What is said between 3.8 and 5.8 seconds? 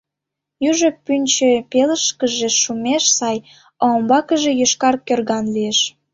а умбакыже йошкар кӧрган лиеш.